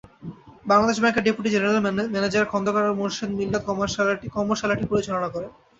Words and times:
বাংলাদেশ 0.65 0.97
ব্যাংকের 0.99 1.25
deputy 1.25 1.49
general 1.51 1.79
manager 2.13 2.49
Khandaker 2.51 2.97
Morshed 2.99 3.31
Millat 3.39 3.63
কর্মশালাটি 3.67 4.85
পরিচালনা 4.91 5.29
করেন। 5.35 5.51